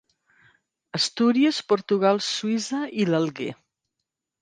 [0.99, 3.55] Astúries, Portugal, Suïssa i l'Alguer.